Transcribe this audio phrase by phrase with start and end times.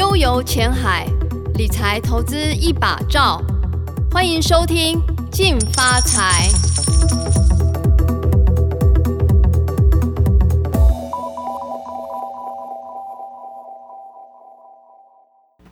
[0.00, 1.06] 悠游前海，
[1.56, 3.38] 理财投资一把照。
[4.10, 4.98] 欢迎收听
[5.30, 6.48] 《进发财》。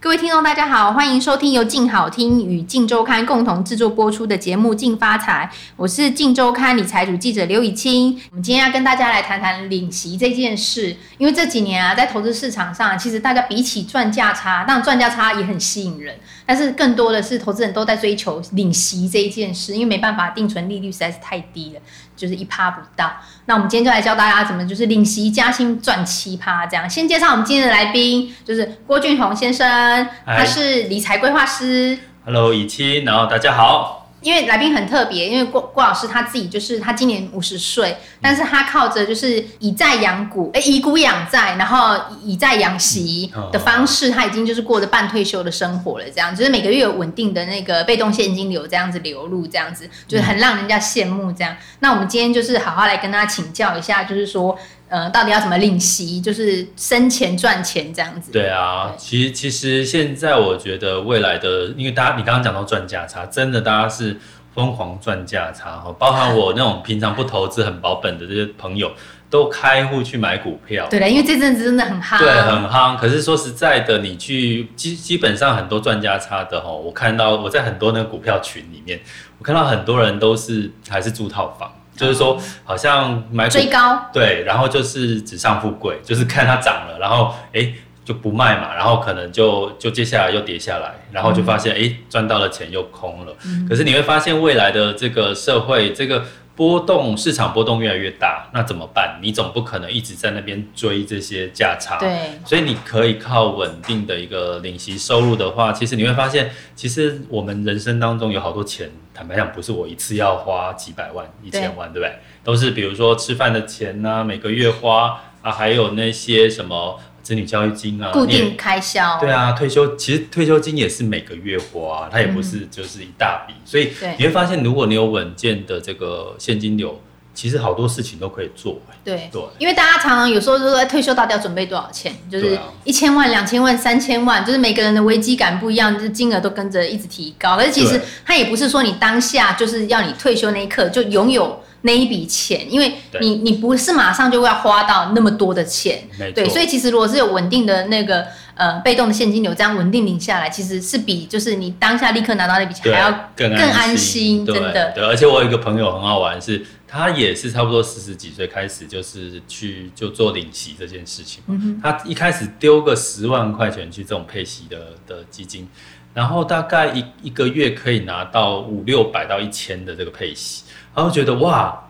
[0.09, 5.47] 各位听众，大家好，欢迎收听由静好听与静周刊共同制作播出的节目《静发财》，
[5.77, 8.19] 我是静周刊理财主记者刘以清。
[8.31, 21.81] 我们今天要跟大家来谈谈领息这件事，因为这几年啊，在投资市场上，其实大家比起赚价差，当然赚价差也很吸引人，但是更多的是投资人都在追求领息这一件事，因为没办法，定存利率实在是太低了。
[22.17, 23.13] 就是一趴不到，
[23.45, 26.91] 那我们今天就来教大家怎么就是领息加薪赚七趴这样。
[26.91, 31.99] 先介绍我们今天的来宾，就是郭俊宏先生，他是理财规划师。
[32.25, 33.97] Hello，以清，然后大家好。
[34.21, 51.57] 因为来宾很特别，因为郭郭老师他自己就是他今年五十岁，但是他靠着就是以债养股，哎，以股养债，然后以债养息的方式，他已经就是过着半退休的生活了，这样就是每个月有稳定的那个被动现金流这样子流入，这样子就是很让人家羡慕这样。
[51.79, 54.59] 那我们今天就是好好来跟大家请教一下，就是说。
[54.89, 56.21] 呃，到底要怎么领息？
[56.21, 58.33] 就是生钱赚钱这样子。
[58.33, 64.19] 对啊，其实其实现在我觉得未来的，因为大家你刚刚讲到赚价差，真的大家是
[64.55, 68.91] 疯狂赚价差哈，包含我那种平常不投资很保本的这些朋友，
[69.29, 70.87] 都开户去买股票。
[70.89, 72.19] 对的，因为这阵子真的很夯。
[72.19, 72.97] 对，很夯。
[72.97, 78.99] 可是说实在的，你去基基本上很多赚价差的哈，我看到我在很多那个股票群里面，
[79.39, 81.71] 我看到很多人都是还是住套房。
[81.99, 87.71] 就是说，好像买最高，对，然后就是纸上富贵，就是看它涨了，然后哎
[88.05, 93.35] 就不卖嘛，然后可能就就接下来又跌下来，然后就发现哎赚到了钱又空了。
[93.69, 96.25] 可是你会发现未来的这个社会这个。
[96.59, 99.21] 波动市场波动越来越大，那怎么办？
[99.23, 102.01] 你总不可能一直在那边追这些价差。
[102.01, 112.13] 对，所以你可以靠稳定的一个领息收入的话，其实你会发现，其实我们人生当中有好多钱，坦白讲，不是我一次要花几百万、一千万，对不对？
[112.43, 116.99] 都是比如说吃饭的钱呐，每个月花啊，还有那些什么。
[117.29, 119.21] 子女教育金啊，固定开销。
[119.21, 126.99] 对啊，退休其实退休金也是每个月花，它也不是就是一大笔，所以你会发现，如果你有稳健的这个现金流，
[127.35, 128.81] 其实好多事情都可以做。
[129.05, 137.59] 对对，因为大家常常有时候就说退休到底要准备多少钱，就是一千万、两千万、三千万，就是每个人的危机感不一样，就是金额都跟着一直提高。
[137.59, 141.63] 可是其实它也不是说你当下就是要你退休那一刻就拥有。
[141.89, 154.93] 那一笔钱，因为你你不是马上就要花到那么多的钱，对，所以其实如果是有稳定的那个呃被动的现金流，这样稳定领下来，其实是比就是你当下立刻拿到那笔钱还要更更安心，真的。
[154.93, 165.67] 对，而且我有一个朋友很好玩，是他也是差不多四十几岁开始就是去就做领息这件事情，嗯他一开始丢个十万块钱去这种配息的的基金，
[166.13, 170.65] 然后大概一一个月可以拿到五六百到一千的这个配息。
[170.95, 171.85] 然后觉得哇。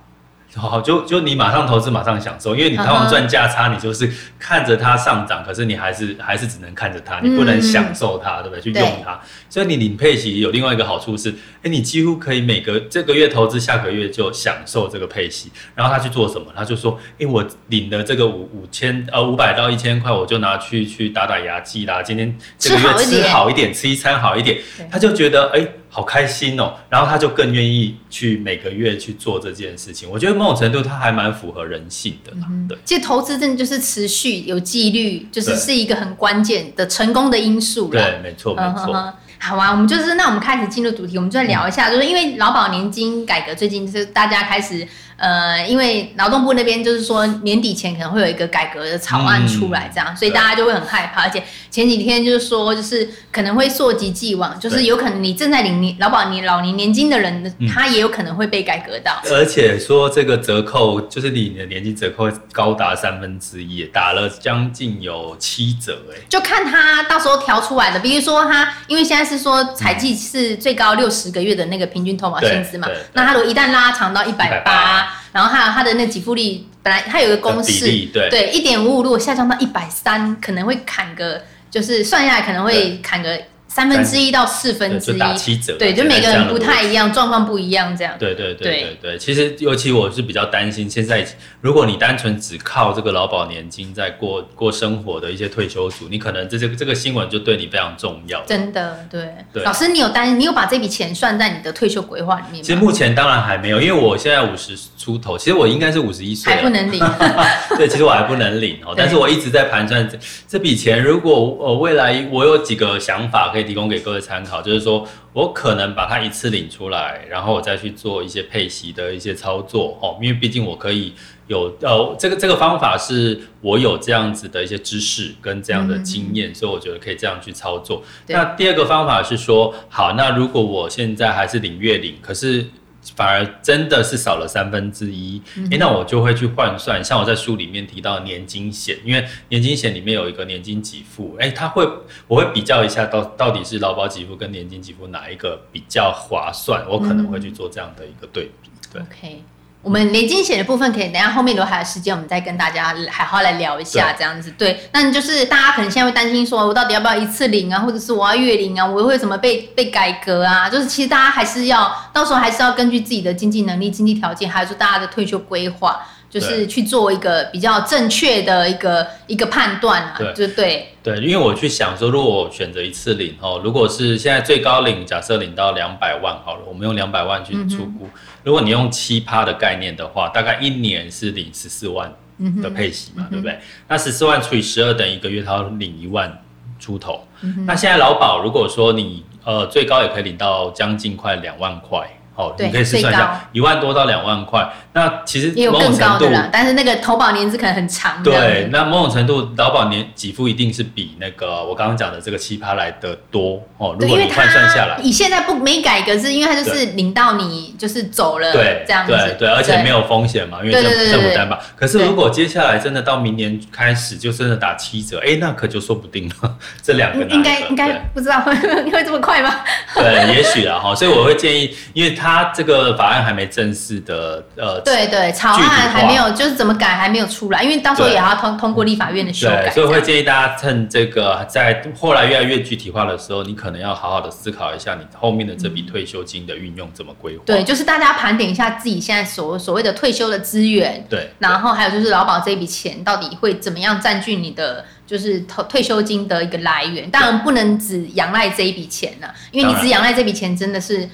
[0.56, 8.60] 好，就就你马上投资，马上享受，因为你通常赚价差，你就是看着它上涨，可是你还是还是只能看着它，你不能享受它，对不对？
[8.62, 9.20] 去用它，
[9.50, 11.30] 所以你领配息有另外一个好处是，
[11.62, 15.52] 哎，你几乎可以每个这个月投资，下个月就享受这个配息。
[15.74, 16.46] 然后他去做什么？
[16.56, 24.58] 他就说，哎，我领的这个五五千呃五百到一千块，我就拿去去打打牙祭啦，今天这个月吃好一点，吃一餐好一点，
[24.90, 25.68] 他就觉得哎。
[25.88, 30.08] 好开心哦，然后他就更愿意去每个月去做这件事情。
[30.10, 32.46] 我觉得某种程度他还蛮符合人性的啦。
[32.68, 38.92] 对，其实投资真的就是持续有纪律，就是是一个很关键的成功的因素对，没错，没错。
[39.40, 44.86] 好啊，我们就是那我们开始进入主题，我们就来聊一下，就是因为劳保年金改革最近就是大家开始。
[45.18, 51.22] 呃，因为劳动部那边就是说年底前可能会有一个改革的草案出来，这样，所以大家就会很害怕。
[51.22, 51.42] 而且
[51.72, 59.20] 前几天就是说，就是可能会溯及既往，就是有可能你正在领年劳保年老年年金的人，他也有可能会被改革到。
[59.32, 67.98] 而且说这个折扣，就是你的年金折扣高达三分之一，打了将近有七折，哎，就看他到时候调出来的。
[67.98, 75.07] 比如说他，因为现在是说采计是最高六十个月的那个平均投保薪资嘛，那他如果一旦拉长到一百八。
[75.32, 77.86] 然后还有它的那给付率，本来它有个公式，
[78.30, 83.38] 对，一点五五如果下降到一百三，可能会砍个，就是算下来可能会砍个
[83.68, 88.14] 三分之一到四分之一，就打七折，对，就每个人不太一样，状况不一样，这样。
[88.18, 91.24] 对对对对对，其实尤其我是比较担心，现在
[91.60, 98.42] 如果你单纯只靠这个劳保年金在过过生活的一些退休族，你可能这这个这个新闻就对你非常重要。
[98.46, 99.28] 真的，对。
[99.62, 100.40] 老师，你有担心？
[100.40, 102.62] 你有把这笔钱算在你的退休规划里面吗？
[102.62, 106.98] 其实目前当然还没有，因为我现在五十出头，其实我应该是五十一岁，还不能领。
[107.76, 110.18] 对，其实我还不能领哦，但是我一直在盘算这
[110.48, 121.12] 这笔钱，如果呃未来我有几个想法可以提供给各位参考，就是说我可能把它一次领出来，然后我再去做一些配息的一些操作哦，因为毕竟我可以
[121.48, 128.00] 有呃这个这个方法是我有这样子的一些知识跟这样的经验，所以我觉得可以这样去操作。
[128.28, 132.66] 那第二个方法是说，好，那如果我现在还是领月领，可是。
[133.14, 135.40] 反而真的是少了三分之一，
[135.70, 141.88] 哎，那我就会去换算，像我在书里面提到年金险，因为年金险里面有一个年金给付，哎，它会
[142.26, 149.02] 我会比较一下到到底是劳保给付跟年金给付哪一个比较划算，我可能会去做这样的一个对比，对。
[149.02, 149.42] OK。
[149.80, 154.50] 我们年金险的部分可以等下后面留还有时间，我们再跟大家好好来聊一下这样子。
[154.58, 160.68] 对，那就是大家可能现在会担心说，我到底要不要一次领啊，或者是我要月领啊，我会怎么被被改革啊？
[160.68, 170.14] 就是其实大家还是要到时候还是要根据自己的经济能力、经济条件，还有说大家的退休规划，就是去做一个比较正确的一个一个判断啊。
[170.18, 178.08] 对，对，对，因为我去想说，如果我选择一次领哦，如果是现在最高领，假设领到两百万好了，我们用两百万去出估。
[178.44, 182.14] 如果你用七趴的概念的话，大概一年是领十四万
[182.62, 183.58] 的配息嘛，对不对？
[183.88, 186.42] 那十四万除以十二等于一个月，他要领一万
[186.78, 187.26] 出头。
[187.66, 192.06] 那现在劳保如果说你呃最高也可以领到将近快两万块。
[192.38, 194.64] 哦，你可以试算一下，一万多到两万块。
[194.92, 198.22] 那其实也有更高的啦，但是那个投保年资可能很长。
[198.22, 203.96] 对，那某种程度劳保年给付一定是比那个我刚刚讲的这个奇葩来的多哦。
[203.98, 211.58] 如果你换算下来，你现在不没改革，是因为它就是领到你就是走了，对，这样子，对对，而且没有风险嘛，因为政政府担保。
[211.74, 216.56] 可是如果接下来真的到明年开始就真的打七折，哎，那可就说不定了。
[216.80, 218.54] 这两个应该应该不知道会
[218.90, 219.56] 会这么快吗？
[219.92, 222.27] 对，也许啊哈，所以我会建议，因为他。
[222.28, 237.42] 他这个法案还没正式的呃，对对，草案还没有，就是怎么改还没有出来，因为到时候也要通通过立法院的修改，所以会建议大家趁这个在后来越来越具体化的时候，你可能要好好的思考一下你后面的这笔退休金的运用怎么规划。
[237.46, 251.08] 对，就是大家盘点一下自己现在所所谓的退休的资源，对，然后还有就是劳保这笔钱到底会怎么样占据你的就是退退休金的一个来源，当然不能只仰赖这一笔钱了，因为你只仰赖这笔钱真的是。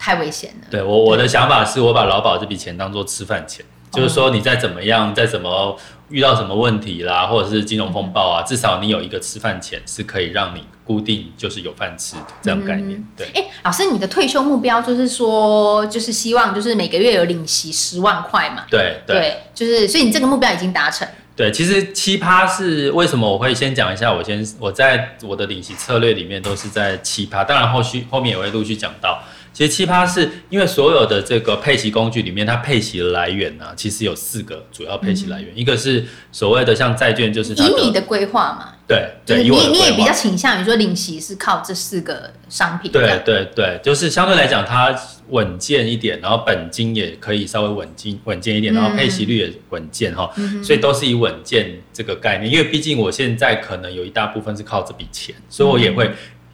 [0.00, 0.66] 太危险了。
[0.70, 3.62] 对我我的想法是我把劳保这笔钱当做吃饭钱，
[3.92, 13.04] 就是说你再怎么样，再怎么遇到什么问题啦，或者是金融风暴啊，至少你有一个吃饭钱是可以让你固定就是有饭吃的这样概念。
[13.14, 18.64] 对，哎，老师，你的退休目标就是说，就是希望就是每个月有领息十万块嘛？
[18.70, 21.06] 对对，就是所以你这个目标已经达成。
[21.36, 29.22] 对，其实奇葩是为什么我会先讲一下，我先我在我的领息策略里面都是在奇葩，当然后续后面也会陆续讲到。
[29.60, 36.02] 其实奇葩是因为所有的这个配息工具里面，它配息的来源呢，其实有四个主要配息来源，一个是
[36.32, 44.98] 所谓的像债券，就是以你的规划嘛，对，对，你你也比较倾向于说领息是靠这四个商品，对对对，就是相对来讲它
[45.28, 50.32] 稳健一点，然后本金也可以稍微稳健稳健一点，然后配息率也稳健哈，
[50.64, 56.10] 所以都是以稳健这个概念，因为毕竟我现在可能有一大部分是靠这笔钱，所以我也会。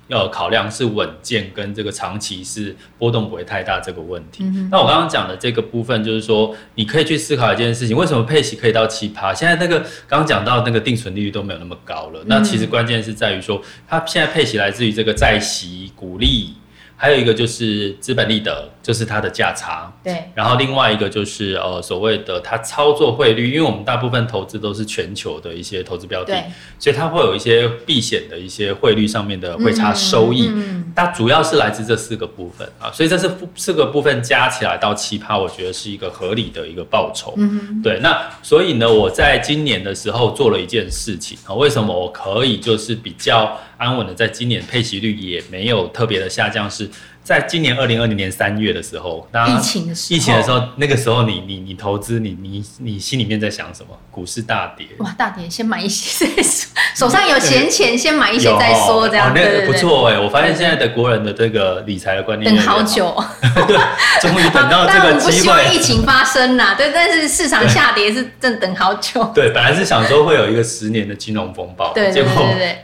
[0.09, 4.45] 要考量是稳健跟这个长期是波动不会太大这个问题。
[4.71, 9.35] 那我刚刚讲的这个部分，就是说你可以去思考一件事情：为什么配息可以到七趴？
[9.35, 12.23] 现在那个刚刚讲到那个定存利率都没有那么高了。
[12.27, 16.55] 那其实关键是在于说，它现在配息来自于这个债息股利。
[16.97, 19.93] 还有一个就是资本利得，就是它的价差。
[20.03, 20.31] 对。
[20.35, 26.33] 然后另外一个就是呃所谓的它操作汇率，因为我们大部分投资都是全球的一些投资标的，
[26.79, 30.49] 所以它会有一些避险的一些汇率上面的汇差收益。
[30.51, 30.93] 嗯。
[30.97, 37.35] 它主要是来自这四个部分啊，所以这是四个部分加起来到七趴，我觉得是一个合理的一个报酬。
[37.37, 37.83] 嗯。
[37.83, 38.01] 对。
[38.01, 43.59] 那所以呢，我在今年的时候做了一件事情啊，为什么我可以就是比较。
[43.77, 46.89] 安稳的，在今年配息率也没有特别的下降，是
[47.27, 53.89] 在今年二零二零年三月的时候，那疫情的时候，疫情的时候，那个时候你你你投资，你你你心里面在想什么？
[54.13, 59.27] 股市大跌，哇，大跌，先买一些再说，手上有闲钱，先买一些再说，这样。
[59.29, 63.13] 哦那个不错哎，我发现现在的国人的这个理财的观念等好久，
[63.67, 63.77] 对，
[64.23, 65.81] 终于等到这个但我们不希望疫。
[65.81, 72.33] 情发生啦，对，但是市场下跌是正等好久，对，本来是想说会有一个十年的金融风暴，对对结果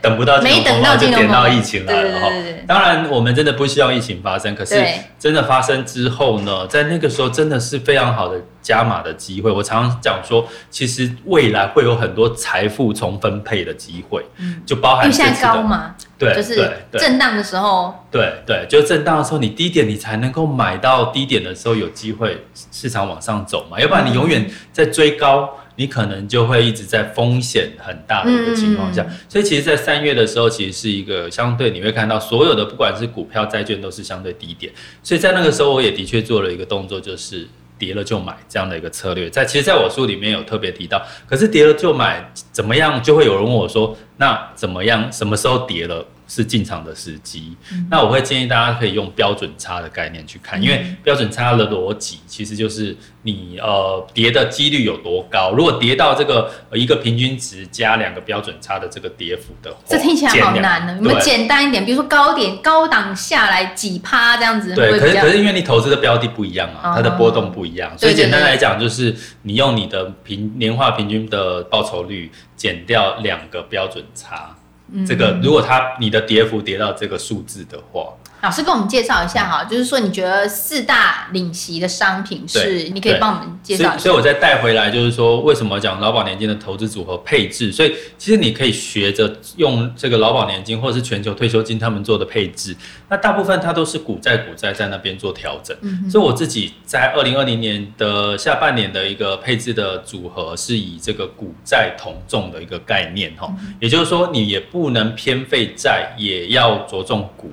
[0.01, 2.29] 等不到金融没等风暴就到金融风暴点到疫情来了哈。
[2.67, 4.83] 当然，我们真的不需要疫情发生，可是
[5.19, 9.51] 真的发生之后呢，在那个时候真的是非常好的加码的机会。
[9.51, 14.61] 我常常讲说，其实未来会有很多财富重分配的机会，嗯。
[14.65, 29.01] 就包因为现在高嘛，对，就是震荡的时候，对对，就震荡的时候，你低点你才能够买到低点的时候有机会市场往上走嘛，要不然你永远在追高，你可能就会一直在风险很大的一个情况下。
[29.09, 37.47] 嗯所以其实，在三月的时候，其实是一个相对你会看到所有的不管是股票、债券都是相对低点，所以在那个时候，我也的确做了一个动作，就是。
[37.75, 43.01] 跌了就买这样的一个策略，在其实在我书里面有特别提到，可是跌了就买怎么样？
[43.03, 45.11] 就会有人问我说，那怎么样？
[45.11, 47.57] 什么时候跌了是进场的时机？
[47.91, 55.51] 那我会建议大家可以用标准差的概念去看，因为标准差的逻辑其实就是你呃跌的几率有多高。
[55.51, 60.95] 如果跌到这个呃一个平均值加两个标准差的这个跌幅的话，这听起来好难呢。
[60.95, 61.83] 有没有对简单一点？
[61.85, 74.55] 比如说高点高档下来几趴这样子，会对，可是可是因为你投资的标的不一样啊，哦它的波动不一样，所以简单来讲就是你用你的平年化平均的报酬率减掉两个标准差，
[74.91, 75.05] 嗯。
[75.05, 84.15] 这个如果它你的跌幅跌到这个数字的话，老师跟我们介绍一下哈，就是说你觉得四大领席的商品是，你可以帮我们介绍一下所以所以。
[84.15, 87.71] 我再带回来，就是说为什么讲劳保年金的投资组合配置？
[87.71, 92.75] 所以其实你可以学着用这个劳保年金或者是全球退休金他们做的配置，
[93.07, 95.75] 那大部分它都是股债股债在那边做调整。
[95.81, 107.49] 嗯所以我自己在二零二零年的下半年的一个配置的组合是以这个股债同重的一个概念哈，嗯也就是说你也不能偏废债，也要着重股。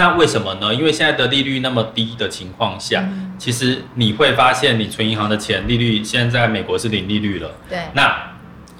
[0.00, 0.74] 那为什么呢？
[0.74, 7.50] 因为现在的利率那么低的情况下，嗯其实你会发现，你存银行的钱利率现在在美国是零利率了。
[7.68, 8.30] 对，那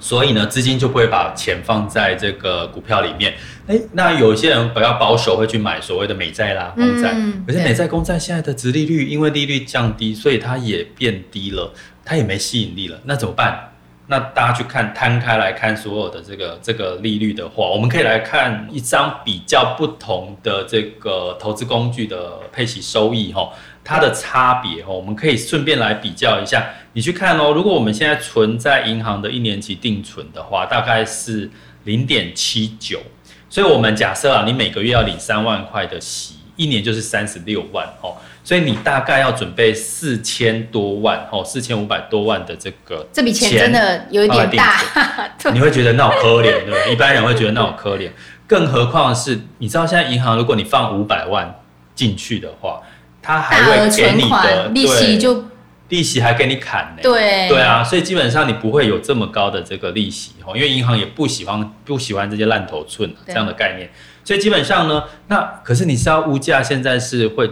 [0.00, 3.34] 所以呢，资金就不会把钱放在这个股票里面。
[3.66, 7.12] 哎，那有一些人比较保守，会去买所谓的美债啦、公债。
[7.14, 12.98] 嗯对可是美债、公债现在的值利率，因为利率降低，所以它也变低了，它也没吸引力了。
[13.04, 13.69] 那怎么办？
[14.10, 23.52] 那大家去看摊开来看所有的这个这个利率的话，我们可以来看一张比较不同的这个投资工具的配息收益哈，
[23.84, 26.70] 它的差别哈，我们可以顺便来比较一下。
[26.92, 31.48] 你去看哦，如果我们现在存在银行的一年期定存的话，大概是
[31.84, 33.00] 零点七九，
[33.48, 38.16] 所以我们假设啊，你每个月要领三万块的息，一年就是三十六万哦，
[38.50, 44.82] 所以你大概要准备四千多万哦，四千五百多万的这个这笔钱真的有一点大，
[45.54, 46.92] 你会觉得那好可怜，对不对？
[46.92, 48.10] 一般人会觉得那好可怜，
[48.48, 51.60] 更何况是你知道现在银行，如果你放五百万
[51.94, 52.82] 进去的话，
[53.22, 55.44] 它还会给你的利息对就
[55.90, 57.02] 利息还给你砍呢。
[57.04, 57.48] 对。
[57.48, 63.32] 对啊，所以基本上你不会有这么高的这个利息哦，因为银行也不喜欢不喜欢这些烂头寸对。
[63.32, 63.88] 这样的概念，
[64.24, 67.48] 所以基本上呢，那可是你知道物价现在是会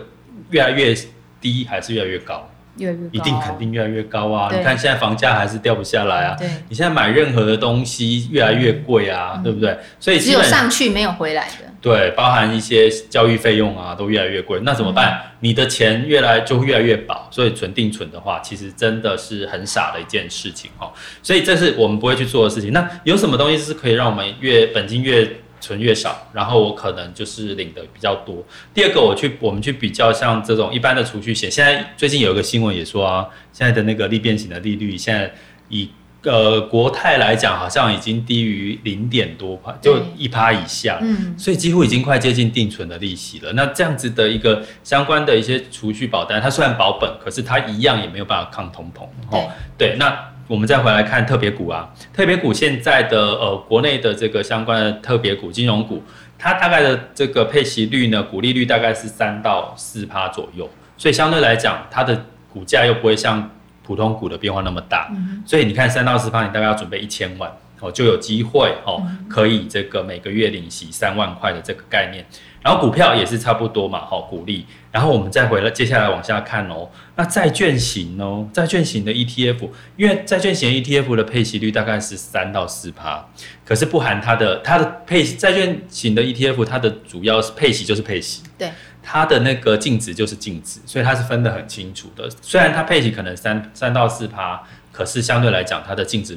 [0.50, 0.94] 越来越
[1.40, 2.48] 低还是越来越高？
[2.76, 4.48] 越来越高一定肯定越来越高啊！
[4.56, 9.76] 你看现在房价还是掉不下来啊，对，你现在买任何的东西越来越贵啊，对不对？
[9.98, 14.60] 所以只有上去没有回来的，对，包含一些教育费用啊，都越来越贵。
[14.62, 15.20] 那怎么办？
[15.40, 20.92] 你的钱越来就越来越薄，所以存定存的话，其实真的是很傻的一件事情哦。
[21.20, 22.72] 所以这是我们不会去做的事情。
[22.72, 25.28] 那有什么东西是可以让我们越本金越
[25.60, 28.44] 存越少，然后我可能就是领的比较多。
[28.72, 35.32] 第二个，我去我们去比较像这种一般的储蓄险，现在最近有一个新闻也说啊，现在的那个利变型的利率，现在
[35.68, 35.90] 以
[36.22, 40.98] 呃国泰来讲，好像已经低于零点多趴，就一趴以下。
[41.00, 43.52] 嗯，所以几乎已经快接近定存的利息了。
[43.52, 49.04] 那这样子的一个相关的一些储蓄保单，它虽然保本，可是它一样也没有办法抗通膨。
[49.30, 56.02] 哦，对，那我们再回来看特别股啊，特别股现在的呃国内的这个相关的特别股、金融股，
[56.38, 63.50] 它大概的这个配息率呢，股利率大概是三到四趴左右，所以相对来讲，它的股价又不会像
[63.82, 65.10] 普通股的变化那么大。
[65.44, 67.52] 所以你看三到四趴，你大概要准备一千万。
[67.80, 72.24] 哦，就有机会哦，可以这个每个月领息三万块的这个概念。
[72.60, 74.66] 然后股票也是差不多嘛，好股利。
[74.90, 76.88] 然后我们再回来，接下来往下看哦。
[77.14, 83.24] 那债券型哦，债券型的 ETF，因为债券型 ETF 的配息率大概是三到四趴，
[83.64, 88.70] 可是不含它的它的配债券型的 ETF，它的主要是配息就是配息，对，
[89.02, 92.28] 它的那个净值就是净值，所以它是分得很清楚的。
[92.42, 96.36] 虽然它配息可能三三到四趴，可是相对来讲，它的净值。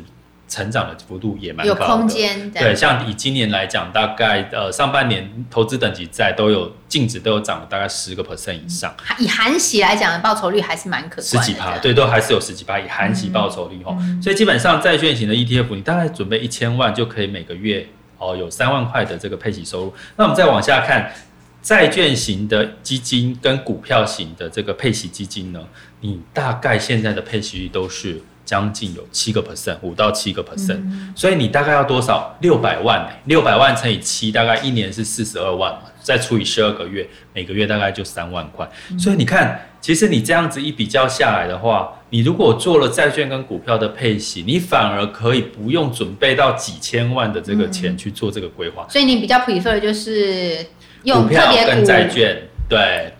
[0.51, 8.93] 成长的幅度也蛮有空间，对，像以今年来讲，大概呃上半年投资等级债都有净值都有涨了大概十个 percent 以上。
[9.17, 13.98] 以韩息来讲，报酬率还是蛮可观，十几趴，对，都还是有十几趴以韩息报酬率哦。
[14.22, 19.93] 所以基本上债券型的 ETF，你大概准备一千万就可以每个月哦有三万块的这个配息收入。
[20.17, 21.13] 那我们再往下看，
[21.62, 25.62] 债券型的基金跟股票型的这个配息基金呢，
[26.01, 28.22] 你大概现在的配息率都是。
[28.51, 30.81] 将近有七个 percent，五到七个 percent，
[31.15, 32.36] 所以你大概要多少？
[32.41, 38.70] 六百万六百万乘以七，大概一年是四十二万嘛，再除以十二个月，每个月大概就三万块。
[39.00, 48.86] 所以你看，其实你这样子一比较下来的话，你如果做了债券跟股票的配息，你反而可以不用准备到几千万的这个钱去做这个规划。
[48.89, 50.58] 所以你比较 prefer 就是
[51.03, 53.13] 用股票跟债券，对。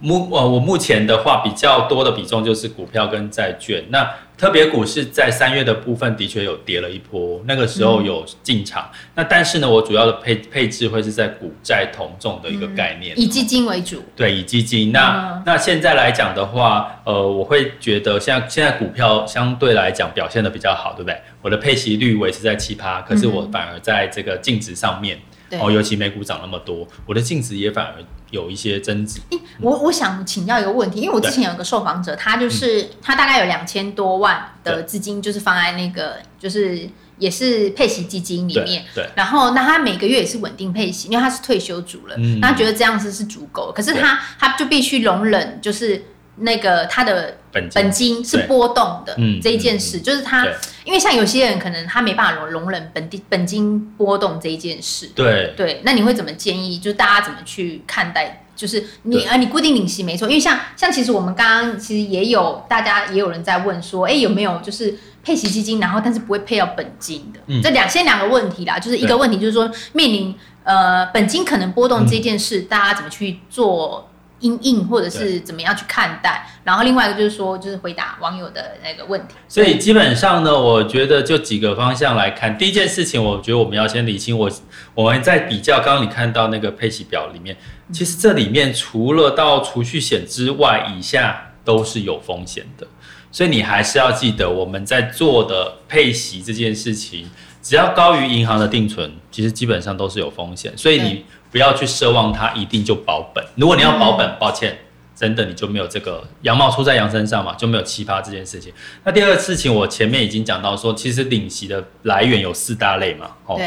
[0.00, 3.84] 目呃，我目前的话比较多的比重就是股票跟债券。
[3.90, 8.88] 那特别股是在三月的部分的确有跌了一波，那个时候有进场。
[9.16, 14.02] 那但是呢，我主要的配配置会是在股债同重的一个概念，以基金为主。
[14.14, 14.92] 对，以基金。
[14.92, 21.20] 那那现在来讲的话，呃，我会觉得现在现在股票相对来讲表现的比较好，对不对？
[21.42, 25.18] 我的配息率维持在七趴，可是我反而在这个净值上面。
[25.58, 27.92] 哦，尤其美股涨那么多，我的净值也反而
[28.30, 29.20] 有一些增值。
[29.60, 38.84] 我我想请教一个问题，因为我之前有个受访者，他就是他大概有两千多万的资金，就是放在那个就是也是配息基金里面。
[38.94, 39.08] 对。
[39.14, 43.72] 然后那他每个月也是稳定配息，因为他是退休族了，他觉得这样子是足够。
[43.74, 46.04] 可是他他就必须容忍，就是。
[46.40, 50.46] 那个他的本金是波动的这一件事，就是他，
[50.84, 55.10] 因为像有些人可能他没办法容容忍本地本金波动这一件事。
[55.14, 56.78] 对对，那你会怎么建议？
[56.78, 58.44] 就是大家怎么去看待？
[58.54, 67.38] 就是你啊，你固定领息没错，因为像像其实我们刚刚其实也有大家也有人在问说，哎，有没有就是配息基金，然后但是不会配到本金的？
[67.46, 74.10] 嗯这两先两个问题啦，就是一个问题就是说面临呃本金可能波动这件事，大家怎么去做？
[74.40, 76.46] 阴影或者是怎么样去看待？
[76.64, 79.34] 然后另外一个就是说，就是回答网友的那个问题。
[79.48, 82.56] 所以基本上呢，我觉得就几个方向来看。
[82.56, 84.50] 第一件事情，我觉得我们要先理清，我
[84.94, 87.56] 我们在比较刚刚你看到那个配息表里面，
[87.92, 92.86] 其实这里面除了到储蓄险之外，以下都是有风险的。
[93.32, 97.28] 所以你还是要记得，我们在做的配息这件事情，
[97.62, 100.72] 只要高于银行的定存，其实基本上都是有风险。
[100.76, 101.24] 所以你。
[101.50, 103.44] 不要去奢望它一定就保本。
[103.56, 104.78] 如果你要保本，抱歉，
[105.16, 108.72] 真的你就没有这个羊毛出在羊身上嘛，就没有奇葩这件事情。
[109.04, 113.60] 那第二个事情，我前面已经讲到说，其实领息的来源有四大类嘛，哦，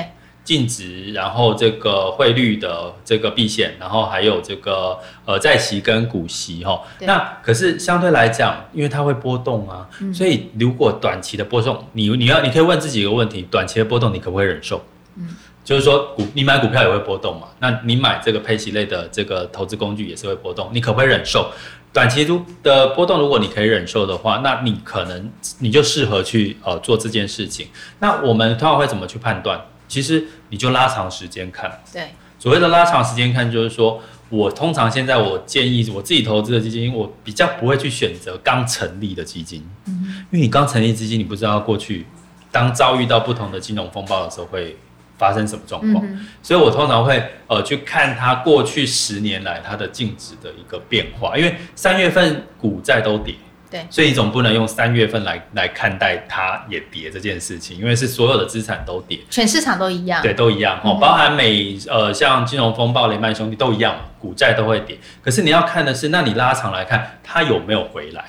[0.43, 6.81] 净值，然后这个汇率的这个避险，然后还有这个呃债息跟股息哈。
[7.01, 14.83] 那可是相对来讲，因为它会波动啊，所以如果短期的波动，你你要你可以问自己一个问题：短期的波动你可不可以忍受？
[15.15, 15.27] 嗯。
[15.63, 17.47] 就是说，股你买股票也会波动嘛？
[17.59, 21.51] 那你买这个配息类的这个投资工具也是会波动，你可不可以忍受
[21.93, 23.19] 短期度的波动？
[23.19, 27.67] 如果你可以忍受的话，那你可能你就适合去呃做这件事情。
[27.99, 29.61] 那我们通常会怎么去判断？
[29.87, 31.79] 其实你就拉长时间看。
[31.93, 42.07] 对，所谓的拉长时间看，就是说我通常现在我建议我自己投资的基金，我比较不会去选择刚成立的基金，嗯，因为你刚成立基金，你不知道过去
[42.51, 44.75] 当遭遇到不同的金融风暴的时候会。
[45.21, 46.03] 发生什么状况？
[46.41, 53.35] 所以我通常会呃去看它过去十年来它的净值的一个变化，因为三月份股债都跌，
[53.69, 60.79] 对，所以你总不能用三月份来来看待它也跌这件事情，因为是所有的资产都跌，全市场都一样，对，都一样。
[60.83, 68.25] 哦，包含美呃像金融风暴雷曼兄弟都一样，股债都会跌，可是你要看的是，那你拉长来看它有没有回来？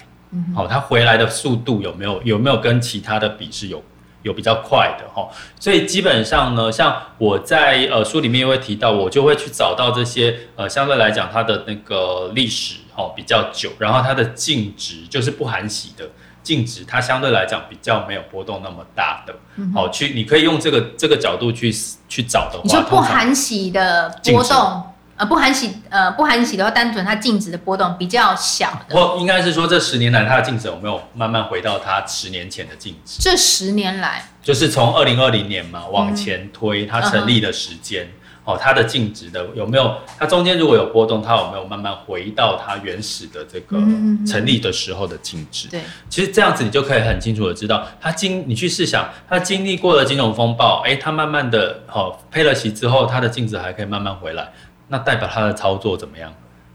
[0.54, 3.82] 好，它回来的速度有没有有没有跟其他的比是有？
[4.22, 16.08] 有比较快的哈，所以基本上呢，像我在呃书里面也会提到，我就会去找到这些呃相对来讲它的那个历史哈比较久，然后它的净值就是不含息的
[16.42, 19.34] 净值，它相对来讲比较没有波动那么大的，
[19.74, 21.72] 好去你可以用这个这个角度去
[22.08, 24.82] 去找的话，你说不含息的波动。
[25.22, 28.96] 呃不含息呃不含息的话，单纯它净值的波动比较小的。
[28.96, 33.22] 或应该是说这十年来它的净值有没有慢慢回到它十年前的净值？
[33.22, 38.08] 这十年来，就是从二零二零年嘛往前推，它成立的时间。
[38.44, 39.94] 哦，它的净值的有没有？
[40.18, 43.78] 它中间如果有波动，它有没有慢慢回到它原始的这个
[44.26, 45.68] 成立的时候的净值？
[45.68, 54.48] 对，其实这样子你就可以很清楚的知道，它经你去试想，它经历过了金融风暴，哎，它慢慢的哦配了息之后，它的净值还可以慢慢回来，
[54.92, 56.30] 那代表它的操作怎么样？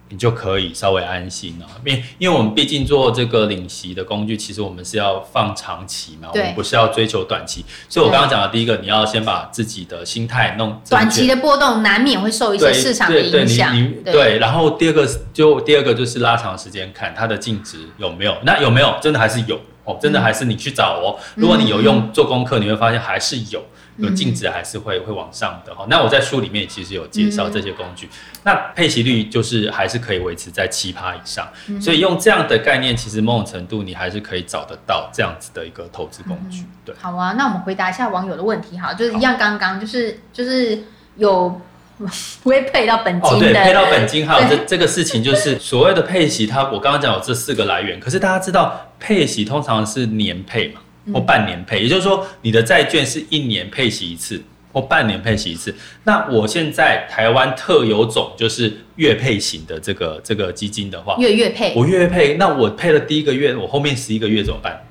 [0.10, 7.66] 你就可以稍微安心了，因因为我们毕竟做这个领息的工具，其实我们是要放长期嘛，我们不是要追求短期。
[7.90, 10.82] 所以我刚刚讲的第一个，你要先把自己的心态弄。
[10.90, 13.76] 短期的波动难免会受一些市场的影响。
[14.06, 21.20] 对，然后第二个就第二个就是拉长时间看它的净值有没有，那有没有真的还是有哦，真的还是你去找哦。
[21.36, 23.62] 如果你有用做功课，你会发现还是有。
[23.98, 28.08] 有净值还是会会往上的哈，那我在书里面其实有介绍这些工具，
[28.44, 31.48] 那配息率就是还是可以维持在七趴以上，
[31.82, 36.64] 所以用这样的概念，其实某种程度你还是可以找得到这样子的一个投资工具。
[36.86, 40.84] 对，好啊，那我们回答一下网友的问题哈，就是一样刚刚就是就是
[41.16, 41.60] 有
[42.44, 50.82] 不会配到本金的，对，配到本金还有这这个事情就是 所谓的配息，它我刚刚讲有这四个来源，可是大家知道配息通常是年配嘛？
[51.14, 54.42] 或半年配，也就是说，你的债券是一年配息一次，
[54.72, 55.74] 或半年配息一次。
[56.04, 64.87] 那我现在台湾特有种就是月配型的这个这个基金的话，月月配，我月月配，那我配了第一个月，我后面十一个月怎么办？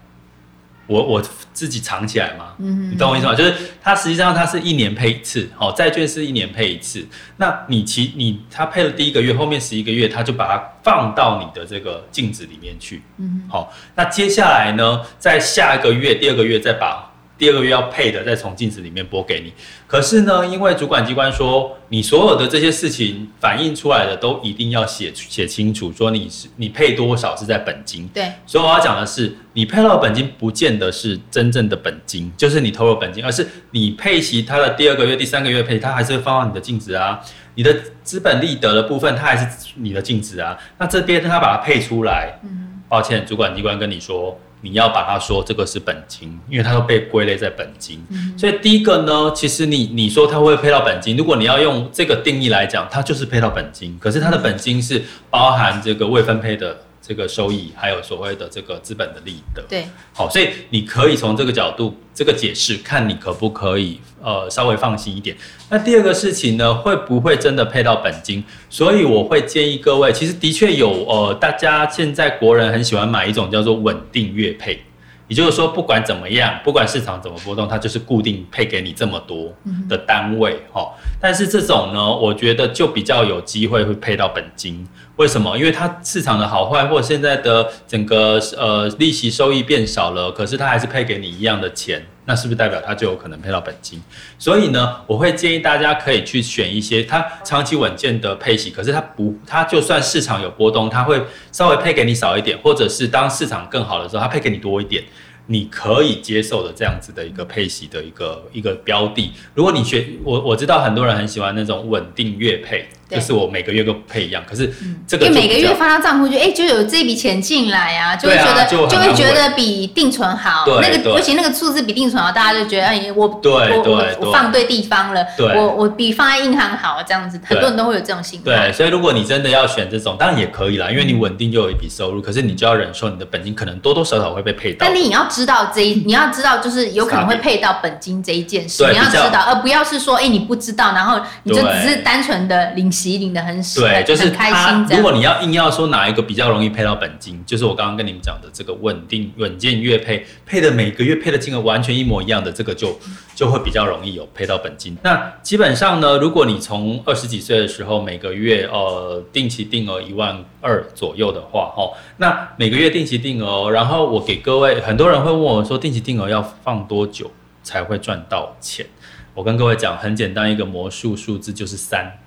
[0.86, 1.22] 我我
[1.52, 2.54] 自己藏起来吗？
[2.58, 3.34] 嗯，你懂我意思吗？
[3.34, 7.06] 就是它实际上它是一年配一次，哦，债券是一年配一次。
[7.36, 13.02] 那你其你它配了第一个月，后面十一个月，它就把它放到你的这个镜子里面去。
[13.18, 17.12] 嗯，好，那接下来呢，在下一个月、第二个月再把。
[17.38, 19.52] 第二个月要配的，再从镜子里面拨给你。
[19.86, 28.08] 可是呢，因为主管机关说，你所有的这些事情反映出来的都一定要写写清楚，说你是你配多少是在本金。
[28.08, 28.32] 对。
[28.46, 37.20] 所以我要讲的是，你配到本金不见得是真正的本金，就是你投入本金，而是你配息它的第二个月、第三个月配，它还是会放到你的净值啊。
[37.54, 39.46] 你的资本利得的部分，它还是
[39.76, 40.56] 你的净值啊。
[40.78, 44.38] 那这边它把它配出来，嗯，抱歉，主管机关跟你说。
[44.60, 48.02] 你要把它说这个是本金，因为它都被归类在本金。
[48.38, 53.96] 所以第一个呢，其实你你说它会配到本金，如果你要用这个定义来讲，它就是配到本金。
[54.00, 56.76] 可是它的本金是包含这个未分配的。
[57.06, 65.36] 这个收益还有所谓的这个资本的利得，对，好，所以你可以从这个角度、这个解释看，你可不可以呃稍微放心一点。
[65.70, 68.42] 那第二个事情呢，会不会真的配到本金？
[68.68, 74.82] 所以我会建议各位，其实的确有呃，大家现在国人很喜欢买一种叫做稳定月配。
[75.28, 79.52] 也就是说，不管怎么样，不管市场怎么波动，它就是固定配给你这么多
[79.88, 80.92] 的单位哈。
[81.20, 84.86] 但是这种呢，我觉得就比较有机会会配到本金。
[85.16, 85.56] 为什么？
[85.56, 94.02] 因为它市场的好坏，或者现在的整个呃利息收益变少了，可是它还是配给你一样的钱，那是不是代表它就有可能配到本金？
[94.38, 101.18] 所以呢，我会建议大家可以去选一些它长期稳健的配息，可是它不，它就算市场有波动，它会
[101.50, 105.02] 稍微配给你少一点，或者是当市场更好的时候，它配给你多一点。
[105.48, 112.84] 你可以接受的这样子的一个配息的一个一个标的，如果你学我我知道很多人很喜欢那种稳定月配。
[113.08, 114.72] 就是我每个月都配一样，可是
[115.06, 128.50] 这个因为每个月发到账户就哎就有这笔钱进来啊，就会觉得就会觉得比定存好，那个而且那个数字比定存好，大家就觉得哎我我我我放对地方了，我我比放在银行好这样子，很多人都会有这种心态。
[128.50, 134.84] 对，所以如果你真的要选这种，当然也可以啦，因为你稳定就有一笔收入，可是你就要忍受你的本金可能多多少少会被配到。
[134.84, 142.90] 但你也要知道这一，你要知道就是有可能会配到本金这一件事，你要知道，而不要是说哎你不知道，然后你就只是单纯的领。
[142.96, 144.86] 息领的很对，就是他。
[144.90, 152.98] 如果你要硬要说哪一个比较容易配到本金，就是我刚刚跟你们讲的这个稳定稳健月配，配的每个月配的金额完全一模一样的，这个就
[153.34, 154.96] 就会比较容易有配到本金。
[155.02, 167.30] 那基本上呢，如果你从二十几岁的时候每个月呃定期定额一万二左右的话，哦，那每个月定期定额，然后我给各位很多人会问我说，定期定额要放多久
[167.62, 168.86] 才会赚到钱？
[169.34, 172.18] 我跟各位讲，很简单，一个魔术数字就是三。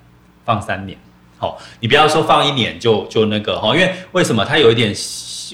[0.49, 0.97] 放三年，
[1.37, 4.43] 好，你不要说放一年就就那个哈，因为为什么？
[4.43, 4.91] 它有一点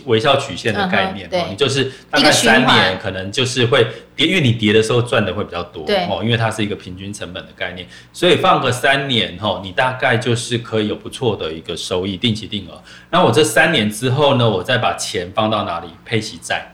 [0.05, 12.81] 微笑曲线的概念，你就是大概三年可能就是会跌，因为你跌的时候赚的会比较多，哦，因为它是一个平均成本的概念，所以放个三年哈，你大概就是可以有不错的一个收益，定期定额。
[13.09, 15.87] 那我这三年之后呢，我再把钱放到哪里？
[16.05, 16.71] 配息债，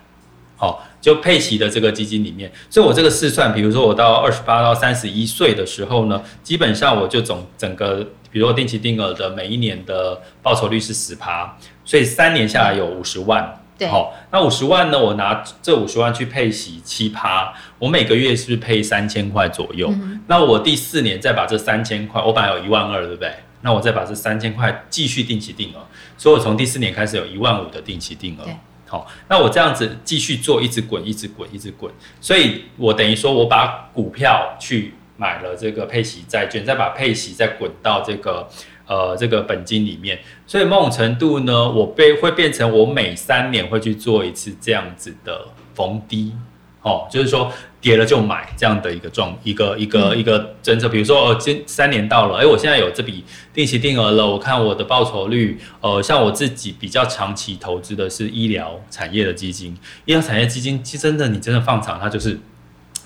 [0.55, 0.87] 好。
[1.01, 13.57] 就配齐的这个基金里面，所以我这个试算，比如说我到二十八到三十一岁的时候呢，基本上我就总整个，比如说定期定额的每一年的报酬率是十趴，所以三年下来有五十万。
[13.77, 14.99] 对，好，那五十万呢？
[14.99, 19.91] 我拿这五十万去配息七趴，我每个月是不是配三千块左右？
[20.27, 23.33] 那我第四年再把这三千块，我本来有一万二，对不对？
[23.61, 25.81] 那我再把这三千块继续定期定额，
[26.15, 28.45] 所以我从第四年开始有一万五的定期定额。
[28.91, 38.45] 好，那我这样子继续做，一直滚，一直滚，一直滚，所以我等于说我把股票去买了这个配息债券，再把配息再滚到这个。
[38.87, 46.33] 呃，这个本金里面，所以某种程度呢，我被会变成我每三年会去做一次这样子的逢低，
[46.81, 47.49] 哦，就是说
[47.81, 50.87] 跌了就买这样的一个状一个一个一个政策。
[50.87, 62.39] 比如说，哦，今三年到了，哎，我现在有这笔定期定额了，我看我的报酬率，呃，像我自己比较长期投资的是医疗产业的基金，医疗产业基金，其实真的你真的放长，它就是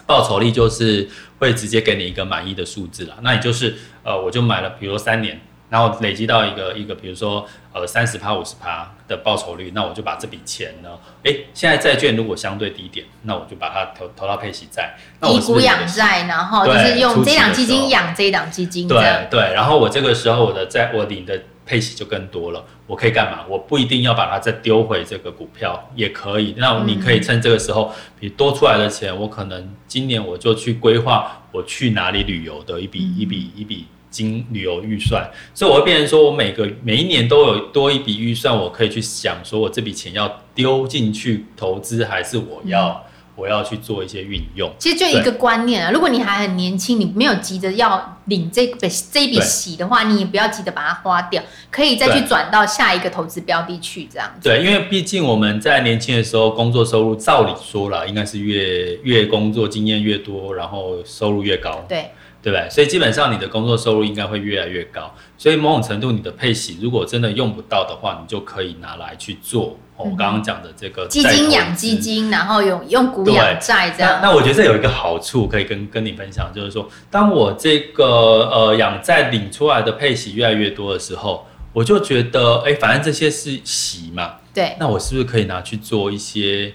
[0.05, 1.07] 报酬率就是
[1.39, 3.15] 会直接给你一个满意的数字了。
[3.23, 5.39] 那你就是呃，我就买了，比如三年。
[5.69, 10.89] 然后累积到一个一个，比如说呃三十趴五十趴的报酬率，那我就把这笔钱呢，
[11.23, 19.53] 哎，现在债券如果相对低点，那我就把它投投到配息债，以股养债，然后就是用这档基金养这档基金，对对。
[19.53, 23.43] 然后我这个时候我的债我领的配息就更多了，我可以干嘛？
[23.49, 26.53] 我不一定要把它再丢回这个股票，也可以。
[26.57, 33.87] 那你可以趁这个时候，比多出来的钱，我可能今年我就去规划我去哪里旅游的一笔一笔一笔。
[34.15, 43.03] 经旅游预算，所以我会变成说，我每个每一年都有多一笔预算，我可以去想，说我这笔钱要丢进去投资，还是我要
[43.35, 44.71] 我要去做一些运用。
[44.79, 48.77] 其实就一个观念啊，如果你还很年轻，你没有急着要领这笔
[49.11, 54.47] 这一笔息的话，你也不要急着把它花掉，可以再去转到下一个投资标的去，这样子。
[54.47, 61.83] 对，因为毕竟我们在年轻的时候，工作收入照理说了，应该是越越工作经验越多，然后收入越高。
[61.89, 62.11] 对。
[62.45, 62.69] 对不对？
[62.69, 74.19] 所以基本上你的工作收入应该会越来越高，所以某种程度你的配息如果真的用不到的话，你就可以拿来去做我刚刚讲的这个基金养基金，然后用用股养债这样。
[74.21, 86.71] 那我觉得这有一个好处可以跟跟你分享，就是说，当我这个呃养债领出来的配息越来越多的时候，我就觉得，哎，反正这些是息嘛，对，那我是不是可以拿去做一些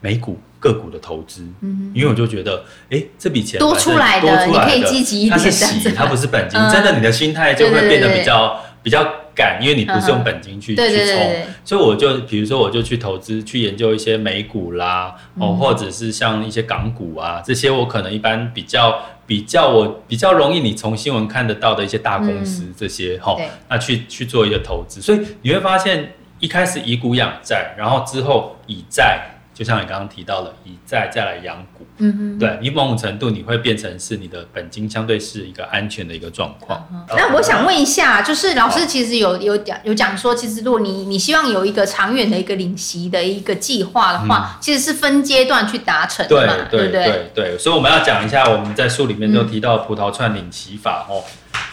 [0.00, 0.38] 美股？
[0.58, 5.38] 个股的投资，嗯，因为我就觉得，哎，这笔钱多出来的，你可以积极一点。
[5.38, 11.36] 它是洗，它不是本金，真的，你的心态就会变得比较比较敢，因为你不是用本金去去冲。
[11.64, 23.36] 所以我就比如说，我就去投资，去研究一些美股啦，哦，或者是像一些港股啊，这些我可能一般比较比较我比较容易你从新闻看得到的一些大公司这些哈，
[23.68, 25.02] 那去去做一个投资。
[25.02, 29.32] 所以你会发现，一开始以股养债，然后之后以债。
[29.56, 36.86] 就像你刚刚提到了，以债再来养股，嗯哼，对你某种程度你会变成是你的本金相对是一个安全的一个状况。
[37.08, 47.04] 那我想问一下，就是老师其实有有讲有讲说，其实如果你你希望有一个长远的一个领息的一个计划的话，其实是分阶段去达成的嘛，对不对？
[47.04, 51.24] 对对，所以我们要讲一下，我们在书里面都提到葡萄串领息法哦，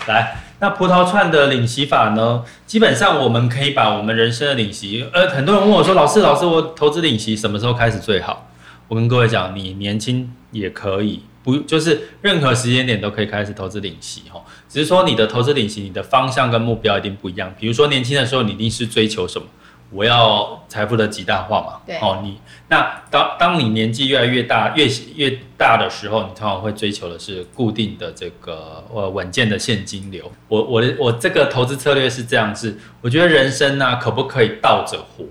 [0.07, 0.37] 来。
[0.63, 2.41] 那葡萄串的领息法呢？
[2.65, 8.49] 基本上我们可以把我们人生的领息，呃，很多人问我说：“老师，老师，我投资领息什么时候开始最好？”
[8.87, 14.41] 我跟各位讲，你年轻也可以，不就是任何时间点都可以开始投资领息哈。
[14.69, 17.53] 只是说你的投资领息，你的方向跟目标一定不一样。
[17.59, 19.45] 比如说年轻的时候，你一定是追求什么？
[19.93, 21.81] 我要财富的极大化嘛？
[21.85, 30.31] 对，哦，你那当当你年纪越来越大，越越大的时候，你通常会追求的是固定的这个呃稳健的现金流。
[30.47, 35.23] 我我的我这个投资策略是这样子，我觉得人生呢可不可以倒着活？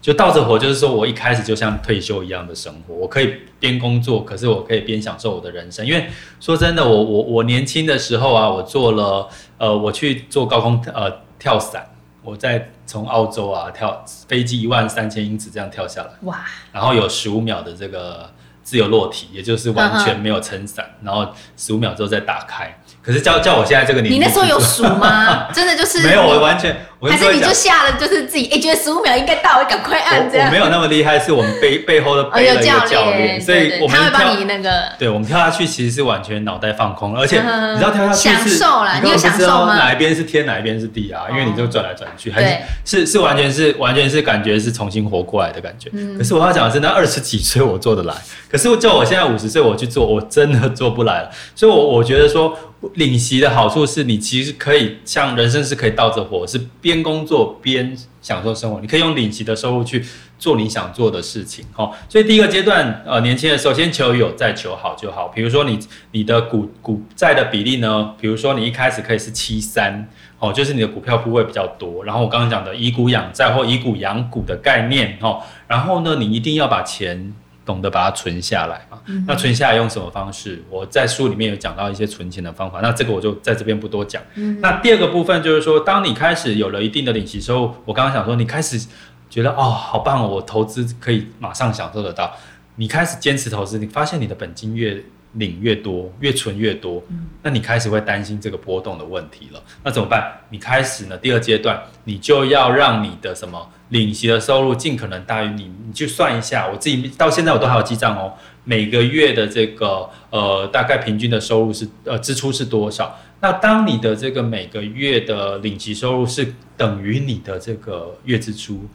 [0.00, 5.84] 就倒着活，就是说我一开始就像退休一样的生活，我可以边工作，可是我可以边享受我的人生。
[5.84, 6.08] 因为
[6.40, 11.86] 说真的，我我我年轻的时候啊，我做了呃，我去做高空呃跳伞。
[12.28, 16.44] 我在从澳洲啊跳飞机一万三千英尺这样跳下来，哇！
[16.70, 18.30] 然后有十五秒的这个
[18.62, 22.78] 自由落体，也就是完全没有撑伞，然后十五秒之后再打开。
[23.00, 25.48] 可是叫叫我现在这个年纪，你那时候有数吗？
[25.54, 26.76] 真的就是没有，我完全。
[27.00, 30.48] 还是你就下了，就是自己哎，觉得十五秒应该到，赶快按这样。
[30.48, 34.84] 我没有那么厉害，是我们背背后的背了一个教练，所以我们他会帮你那个。
[34.98, 38.64] 对，我们跳下去其实是完全脑袋放空，而且你知道跳下去是，
[39.02, 39.76] 你有享受吗？
[39.76, 41.26] 哪一边是天，哪一边是地啊？
[41.30, 42.42] 因为你就转来转去，还
[42.84, 45.90] 是是是完全是完全是感觉是重新活过来的感觉。
[46.16, 48.14] 可是我要讲的是，那二十几岁我做得来，
[48.50, 51.30] 可是叫我现在五十岁我去做，我真的做不来了。
[51.54, 52.56] 所以，我我觉得说，
[52.94, 58.80] 领息的好处是你其实可以像人生是可以倒着活，是边工作边享受生活。
[58.80, 60.02] 你可以用领息的收入去
[60.38, 61.92] 做你想做的事情，哦。
[62.08, 65.28] 所以第一个阶段，呃，年轻的时候先求有，再求好就好。
[65.28, 65.78] 比如说你
[66.12, 72.02] 你的股股债的比例呢，比如说你一开始可以是七三，哦，就是你的股票部位比较多。
[72.04, 77.34] 然后我刚刚讲的以股养债或以股养股的概念，哦，然后呢，你一定要把钱。
[77.68, 78.98] 懂得把它存下来嘛？
[79.26, 80.64] 那存下来用什么方式？
[80.70, 84.22] 我在书里面有讲到一些存钱的方法，那这个我就在这边不多讲。
[84.62, 88.88] 那第二个部分就是说，当你开始有了一定的领息之后，我刚刚想说，你开始
[89.28, 92.34] 觉得哦，好棒哦，我投资可以马上享受得到。
[92.76, 95.04] 你开始坚持投资，你发现你的本金越
[95.34, 97.02] 领越多，越存越多，
[97.42, 99.62] 那你开始会担心这个波动的问题了。
[99.84, 100.32] 那怎么办？
[100.48, 101.18] 你开始呢？
[101.18, 103.68] 第二阶段，你就要让你的什么？
[103.90, 113.18] 领息的收入尽可能大于你，你去算一下，我自己到现在我都还有记账哦，每个月的这个呃大概平均的收入是呃支出是多少？
[113.40, 118.88] 那当你的这个每个月的领息收入是等于你的这个月支出，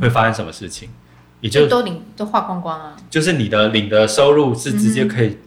[0.00, 0.88] 会发生什么事情？
[1.40, 5.38] 也就都领都花光光啊，就是你的领的收入是直接可以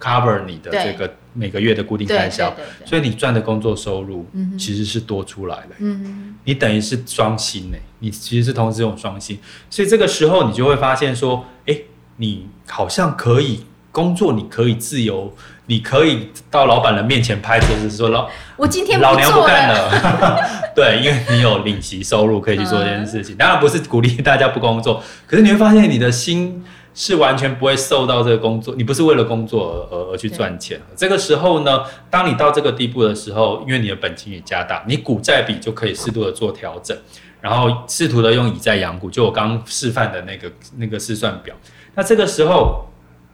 [0.00, 1.14] cover 你的这个。
[1.34, 4.26] 每个月的固定开销，所以你赚的工作收入
[4.58, 5.74] 其实是多出来的。
[5.78, 9.38] 嗯，你等于是双薪呢，你其实是同时用双薪，
[9.70, 11.76] 所以这个时候你就会发现说，哎，
[12.16, 15.34] 你好像可以工作，你可以自由，
[15.66, 20.38] 你可以到老板的面前拍桌子说老我今天老娘不干了。
[20.76, 23.36] 对，因为你有领息收入可以去做这件事情。
[23.36, 26.64] 当然不是鼓励大家不工作，可是你会发现你的心。
[26.94, 30.80] 是完全不会受到这个工作，你不是为了工作而而而去赚钱。
[30.94, 36.96] 这个时候呢，当你到这个地步的时候，因为你的本金也加大，你股债比就可以适度的做调整，
[37.40, 41.56] 然后试图的用以债养股，就我刚刚示范的那个那个试算表。
[41.94, 42.84] 那这个时候，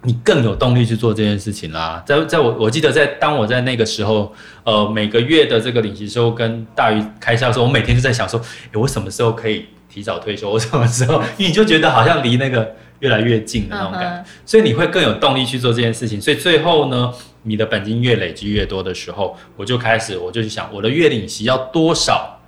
[0.02, 2.00] 你更有动力去做这件事情啦。
[2.06, 8.38] 在在我我记得在当我在那个时候，呃，每个月的这个领息收跟大于开销的时候，我每天就在想说，
[8.72, 10.50] 诶，我什么时候可以提早退休？
[10.50, 11.22] 我什么时候？
[11.36, 12.76] 因为你就觉得好像离那个。
[13.00, 16.20] 越来越近的那种感觉，所以你会更有动力去做这件事情。
[16.20, 22.40] 所以最后呢，你的本金越累积越多的时候，我就开始我就去想，我的月领息要多少，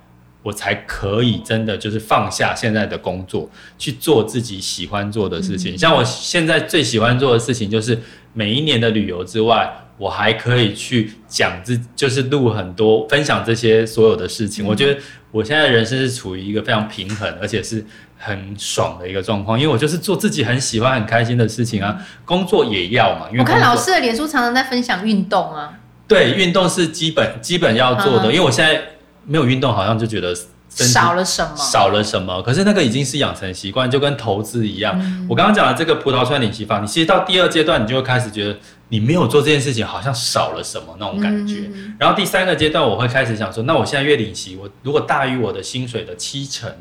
[0.43, 5.77] 我才可以真的就是放下现在的工作，去做自己喜欢做的事情。
[5.77, 7.97] 像我现在最喜欢做的事情，就是
[8.33, 14.65] 每一年的旅游之外，我还可以去讲自，就是录很多分享这些所有的事情。
[14.65, 14.99] 我觉得
[15.31, 17.85] 我现在人生是处于一个非常平衡，而且是。
[18.23, 23.25] 很爽的一个状况，因为我就是做自己很喜欢、很开心的事情啊，工作也要嘛。
[23.31, 25.73] 因为我看老师的脸书常常在分享运动啊。
[26.07, 28.79] 对，运动是基本基本要做的，因为我现在
[29.25, 30.35] 没有运动，好像就觉得
[30.73, 32.41] 少了什么，少了什么。
[32.41, 34.97] 可是那个已经是养成习惯，就跟投资一样。
[35.29, 38.57] 我刚刚讲的这个葡萄串领息法，你其实到第二阶段，你就会开始觉得
[38.89, 41.69] 你没有做这件事情，好像少了什么那种感觉。
[41.99, 46.71] 然后第三个阶段，我会开始想说，那我现在月领息，我如果大于我的薪水的七成。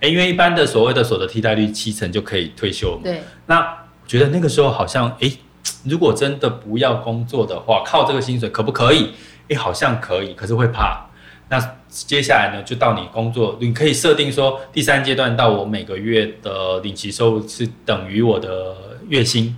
[0.00, 3.02] 哎，因为一般的所谓的所得替代率七成就可以退休嘛。
[3.04, 3.22] 对。
[3.46, 5.30] 那我觉得那个时候好像，哎，
[5.84, 9.12] 如果真的不要工作的话，靠这个薪水可不可以？
[9.48, 11.06] 哎，好像可以，可是会怕。
[11.52, 18.74] 那接下来呢，就到你工作，你可以设定说，第三阶段到我每个月的领息收入是等于我的
[19.08, 19.54] 月薪。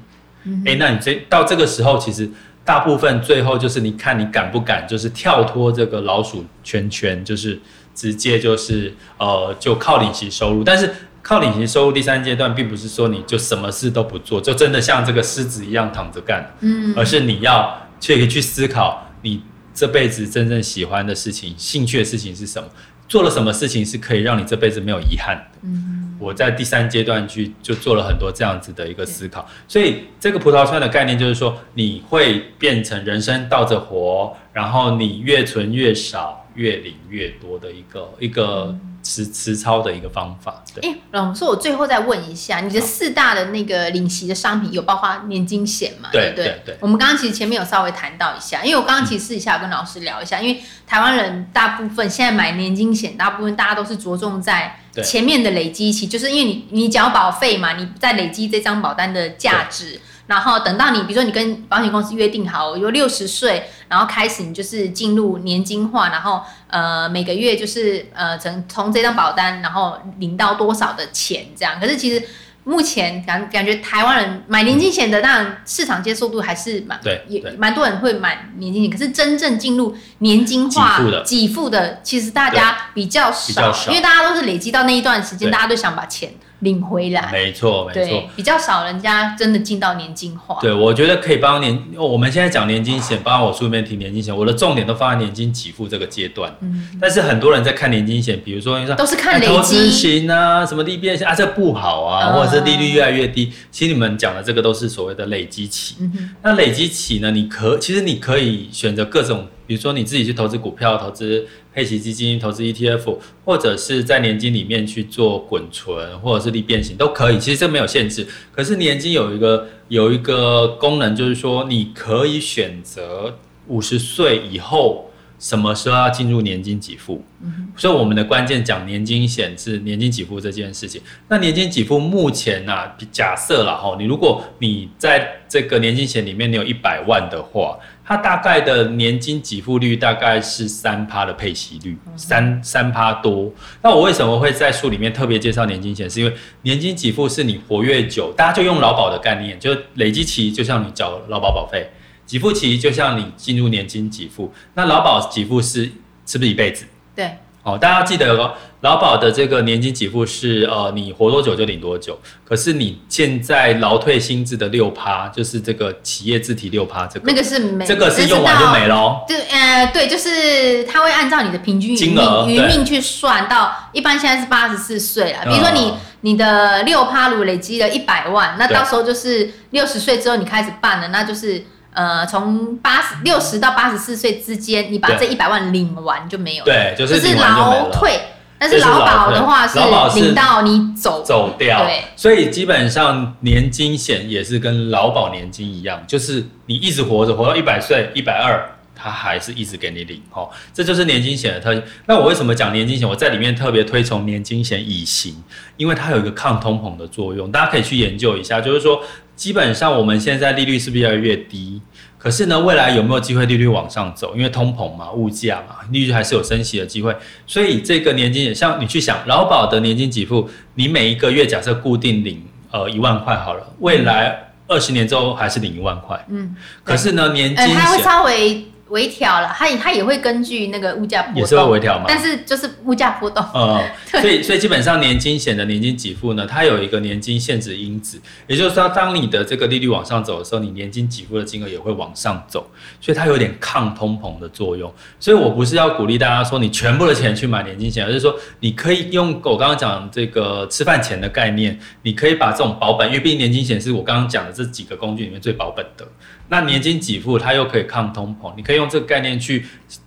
[0.66, 2.28] 哎，那你这到这个时候，其实
[2.64, 7.60] 大部分最后就是你看你敢不敢，就是跳脱这个老鼠圈圈，就是。
[7.96, 19.40] 直接就是呃，就靠领息收入，但是靠领息收入第三阶段，并不是说你就什么事都不做，就真的像这个狮子一样躺着干，嗯，而是你要去去思考你
[19.74, 22.68] 这辈子真正喜欢的事情、兴趣的事情是什么，
[23.08, 25.58] 做了什么事情是可以让你这辈子没有遗憾的。
[25.62, 36.40] 嗯，我在第三阶段去就做了很多这样子的一个思考，所以这个葡萄串的概念就是说，你会变成人生倒着活，然后你越存越少。
[36.56, 38.72] 越领越多的一个一个
[39.04, 40.64] 持持操的一个方法。
[40.74, 46.08] 对，哎，老师，我最后再问一下，你的四大的那个领息的商品有包括年金险吗？
[46.10, 46.76] 对对对。
[46.80, 60.00] 我们刚刚其实前面有稍微谈到一下，因为我刚刚其实私底下有跟老师聊一下，因为台湾人大部分现在买年金险，大部分大家都是着重在前面的累积期，就是因为你你缴保费嘛，你在累积这张保单的价值。
[60.26, 71.78] 然后等到你，比如说你跟保险公司约定好，有六十岁，然后开始你就是进入年金化，然后呃每个月就是呃从从这张保单，然后领到多少的钱这样。
[71.78, 72.26] 可是其实
[72.64, 78.90] 目前感感觉台湾人买年金险的，当然市场接受度还是蛮对，也蛮多人会买年金险。
[78.90, 86.32] 可是真正进入年金化给付的，其实大家比较少，因为大家都是累积到那一段时间，大家都想把钱。
[86.64, 87.30] 领回来。
[87.30, 90.58] 没错，没错。，比较少人家真的进到年金化。
[90.60, 91.80] 对，我觉得可以帮年。
[91.96, 96.52] 我们现在讲年金险，包括我书里面提年金险，我的重点都放在年金给付这个阶段。
[96.60, 99.84] 嗯，但是很多人在看年金险，比如说你说都是看哎投资。
[99.90, 103.52] 型啊，什么利变型啊，这不好啊，嗯或者是利率越来越低。
[103.70, 105.96] 其实你们讲的这个都是所谓的累积期。
[106.00, 107.30] 嗯，那累积期呢？
[107.30, 117.38] 你可其实你可以选择各种，比如说你自己去投资股票、投资配息基金、投资 ETF，或者是在年金里面去做滚存，或者是利变型都可以。
[117.38, 118.26] 其实这没有限制。
[118.52, 125.03] 可是年金有一个有一个功能，就是说你可以选择五十岁以后
[125.38, 127.24] 什么时候要进入年金给付。
[127.42, 131.02] 嗯所以我们的关键讲年金险是年金给付这件事情。
[131.28, 143.52] 那年金给付目前呢、啊，假设了哈，你如果你在这个年金险里面你有一百万的话，它大概的年金给付率大概是三趴的配息率，三三趴多。
[143.82, 146.08] 那我为什么会在书里面特别介绍年金险？
[146.08, 151.90] 是因为年金给付是你活越久，大家就用劳保的概念，就累积期就像你缴劳保保费，
[152.26, 154.52] 给付期就像你进入年金给付。
[154.74, 155.90] 那劳保给付是
[156.26, 156.86] 是不是一辈子？
[157.14, 162.18] 对，哦，大家要记得哦，劳保的这个年金给付是呃，你活多久就领多久。
[162.44, 168.88] 可是你现在劳退薪资的六趴，就是这个企业自提六趴，这个那个是没，这个是用完就没了。
[168.88, 169.24] 了哦。
[169.28, 175.40] 对，呃，对，就是它会按照你的平均余金额命余命去算到，一般现在是八十四岁了。
[175.44, 181.62] 嗯比如说你你的六趴如果累积了一百万，那到时候就是六十岁之后你开始办了，那就是
[181.94, 186.70] 呃从八十六十到八十四岁之间，你把这一百万领完就没有了。
[186.70, 187.48] 对，就就是就没了。
[187.48, 188.20] 劳退，
[188.58, 189.78] 但是劳劳保的话是
[190.20, 191.22] 领到你走。
[191.22, 198.73] 走掉，对，所以基本上年金险也是跟劳保年金一样，就是你一直活着，活到一百岁、一百二，
[199.04, 201.82] 它还是一直给你领哦，这就是年金险的特性。
[202.06, 203.06] 那我为什么讲年金险？
[203.06, 205.36] 我在里面特别推崇年金险乙型，
[205.76, 209.02] 因为它有一个抗通膨的作用，大家可以去研究一下，就是说，
[209.36, 211.82] 基本上我们现在利率是不是越来越低？
[212.16, 214.34] 可是呢，未来有没有机会利率往上走？
[214.34, 217.14] 因为通膨嘛，物价嘛，利率还是有升息的机会。
[217.46, 226.18] 所以这个年金也像你去想，劳保的年金给付，你每一个月假设固定领呃一万块好了，未来二十年之后还是领一万块。
[226.30, 228.64] 嗯，可是呢，年呃，金它会险稍微
[228.94, 232.04] 微调了，它也它也会根据那个物价波动，也是会微调嘛。
[232.06, 233.44] 但是就是物价波动。
[233.52, 233.84] 呃，
[234.20, 242.70] 所以所以基本上年金险的年金给付呢，它有一个年金限制因子，也就是说，当你的这个利率往上走的时候，你年金给付的金额也会往上走，
[243.00, 244.92] 所以它有点抗通膨的作用。
[245.18, 256.06] 所以我不是要鼓励大家说你全部的钱去买年金险，而是说你可以用我刚刚讲这个吃饭钱的概念，你可以把这种保本，因为毕竟年金险是我刚刚讲的这几个工具里面最保本的。
[256.48, 259.64] 那年金给付它又可以抗通膨，你可以用这个概念去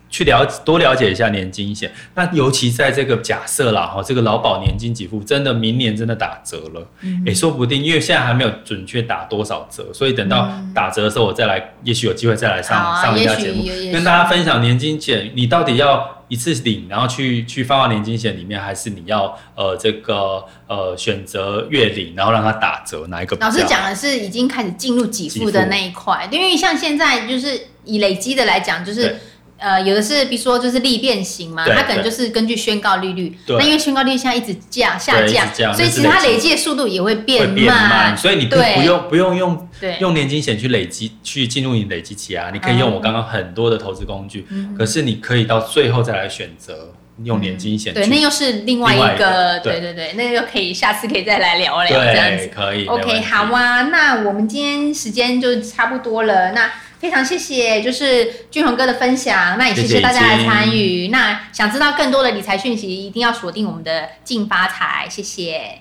[0.10, 1.92] 去了解多了解一下年金险。
[2.16, 7.24] 那尤其在这个假设啦，哈，这个劳保年金给付真的明年真的打折了，嗯。
[7.26, 23.38] 也、说不定，因为现在还没有准确打多少折，所以等到打折的时候，我再来，也许有机会再来上、啊上一下节目跟大家分享年金险，你到底要一次领，然后去去放到年金险里面，还是你要呃这个呃选择月领，然后让它打折，哪一个？
[23.38, 29.15] 老师讲的是已经开始进入给付的那一块，因为像现在就是以累积的来讲，就是对
[29.58, 36.47] 呃有的是比如说就是利变型嘛，它可能就是根据宣告利率，那因为宣告利率现在一直降下降，所以其实它累积。
[36.47, 44.74] 的速度也会变慢，所以你不不用不用用用年金险去累积去进入你累积期啊，你可以用我刚刚很多的投资工具，嗯。
[44.78, 46.93] 可是你可以到最后再来选择
[47.24, 49.82] 用年金险去、对，那又是另外一个，对。
[49.82, 52.49] 对对，那又可以下次可以再来聊聊对这样子。
[52.55, 61.08] 可以 OK，好啊，那我们今天时间就差不多了，那非常谢谢就是俊宏哥的分享，那也谢谢大家的已经参与。
[61.10, 65.80] 那想知道更多的理财讯息，一定要锁定我们的进发财，谢谢。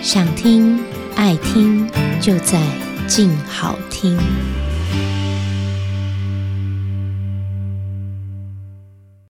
[0.00, 0.82] 想听
[1.16, 1.88] 爱听，
[2.20, 2.58] 就在
[3.06, 4.18] 静好听。